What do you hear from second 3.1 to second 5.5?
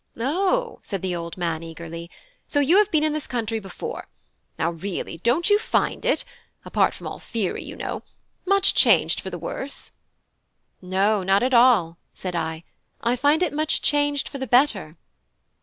this country before. Now really, don't